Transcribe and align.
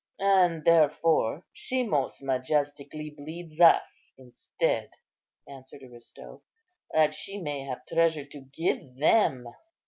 "And 0.17 0.65
therefore 0.65 1.45
she 1.53 1.83
most 1.83 2.23
majestically 2.23 3.11
bleeds 3.11 3.61
us 3.61 4.11
instead," 4.17 4.89
answered 5.47 5.83
Aristo, 5.83 6.41
"that 6.91 7.13
she 7.13 7.37
may 7.37 7.65
have 7.65 7.85
treasure 7.85 8.25
to 8.25 8.39
give 8.41 8.95
them. 8.95 9.47